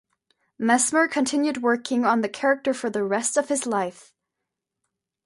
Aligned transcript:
Messmer 0.59 1.07
continued 1.07 1.61
working 1.61 2.05
on 2.05 2.21
the 2.21 2.27
character 2.27 2.73
for 2.73 2.89
the 2.89 3.03
rest 3.03 3.37
of 3.37 3.49
his 3.49 3.67
life. 3.67 4.11